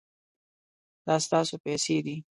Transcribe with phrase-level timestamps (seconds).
[1.05, 2.15] دا ستاسو پیسې دي